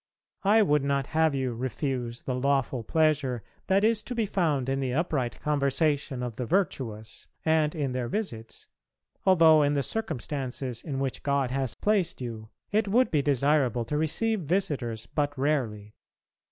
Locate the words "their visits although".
7.91-9.61